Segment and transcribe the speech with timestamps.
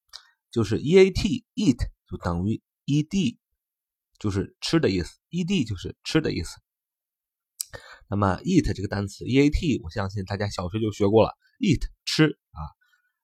[0.51, 1.77] 就是 e a t eat
[2.09, 3.39] 就等于 e d，
[4.19, 6.55] 就是吃的意思，e d 就是吃的意思。
[8.07, 12.61] 那么 eat 这个单词 e a t，我相信大家小学就学过了，eat 吃啊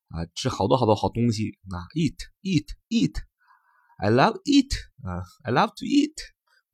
[0.10, 4.74] 啊吃好多好多好东西那，eat eat eat，I love eat
[5.04, 6.16] 啊，I love to eat。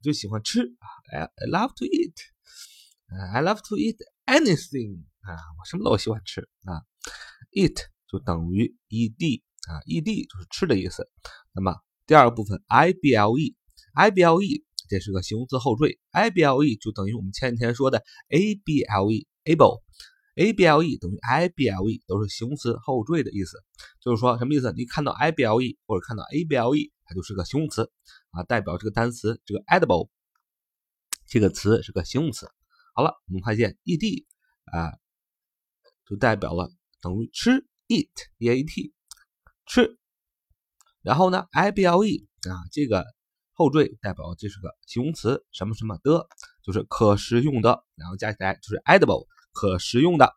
[0.02, 6.84] 就喜欢吃啊，I love to eat，I love to eat anything 啊，我什么都喜欢吃啊
[7.52, 7.76] ，eat
[8.10, 11.10] 就等于 ed 啊，ed 就是吃的意思。
[11.54, 11.76] 那么
[12.06, 19.82] 第二个部分 ible，ible 这是个形容词后缀，ible 就等于我们前几天说的 able，able，able
[21.00, 23.58] 等于 ible 都是形容词后缀的意思。
[24.02, 24.72] 就是说什么意思？
[24.78, 26.92] 你看到 ible 或者看到 able。
[27.08, 27.90] 它就是个形容词
[28.32, 30.10] 啊，代表这个单词这个 edible
[31.26, 32.50] 这个词是个形容词。
[32.94, 34.26] 好了，我们发现 ed
[34.66, 34.98] 啊，
[36.06, 38.94] 就代表了等于吃 eat e a t
[39.66, 39.98] 吃。
[41.02, 43.06] 然后呢，ible 啊这个
[43.54, 46.28] 后缀代表这是个形容词什么什么的，
[46.64, 50.34] 就是可食用的，然后加起来就是 edible 可食用的。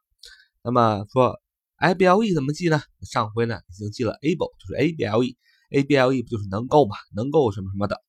[0.62, 1.40] 那么说
[1.78, 2.80] ible 怎么记呢？
[3.02, 5.36] 上回呢已经记了 able 就是 able。
[5.70, 6.96] Able 不就是能够嘛？
[7.14, 8.02] 能够什么什么的，